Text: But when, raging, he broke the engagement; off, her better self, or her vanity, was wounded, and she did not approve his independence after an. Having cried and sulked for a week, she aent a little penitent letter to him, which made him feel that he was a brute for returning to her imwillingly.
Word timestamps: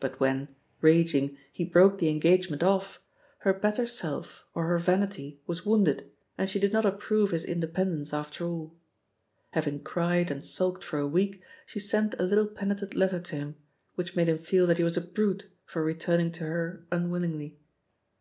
But 0.00 0.18
when, 0.18 0.48
raging, 0.80 1.38
he 1.52 1.62
broke 1.64 2.00
the 2.00 2.08
engagement; 2.08 2.64
off, 2.64 3.00
her 3.46 3.54
better 3.54 3.86
self, 3.86 4.44
or 4.52 4.66
her 4.66 4.78
vanity, 4.78 5.40
was 5.46 5.64
wounded, 5.64 6.10
and 6.36 6.50
she 6.50 6.58
did 6.58 6.72
not 6.72 6.84
approve 6.84 7.30
his 7.30 7.44
independence 7.44 8.12
after 8.12 8.44
an. 8.46 8.72
Having 9.52 9.84
cried 9.84 10.28
and 10.28 10.44
sulked 10.44 10.82
for 10.82 10.98
a 10.98 11.06
week, 11.06 11.40
she 11.66 11.78
aent 11.78 12.16
a 12.18 12.24
little 12.24 12.48
penitent 12.48 12.94
letter 12.94 13.20
to 13.20 13.36
him, 13.36 13.54
which 13.94 14.16
made 14.16 14.28
him 14.28 14.38
feel 14.38 14.66
that 14.66 14.78
he 14.78 14.82
was 14.82 14.96
a 14.96 15.00
brute 15.00 15.46
for 15.66 15.84
returning 15.84 16.32
to 16.32 16.42
her 16.46 16.84
imwillingly. 16.90 17.54